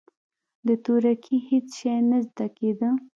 [0.67, 2.89] د تورکي هېڅ شى نه زده کېده.